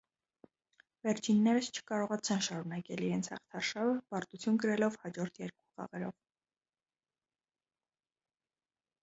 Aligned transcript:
Վերջիններս 1.07 1.67
չկարողացան 1.81 2.41
շարունակել 2.47 3.03
իրենց 3.09 3.29
հաղթարշավը՝ 3.33 3.93
պարտություն 4.15 4.59
կրելով 4.65 4.99
հաջորդ 5.05 5.39
երկու 5.45 5.71
խաղերով։ 5.77 6.19